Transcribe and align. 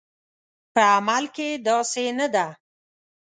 په 0.73 0.81
عمل 0.93 1.23
کې 1.35 1.49
داسې 1.67 2.05
نه 2.19 2.27
ده 2.33 2.47